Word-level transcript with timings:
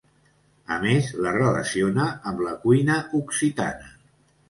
A 0.75 0.77
més 0.85 1.09
la 1.27 1.35
relaciona 1.37 2.09
amb 2.33 2.45
la 2.49 2.57
cuina 2.67 3.01
occitana. 3.25 3.97